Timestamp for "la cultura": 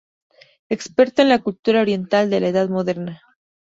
1.29-1.81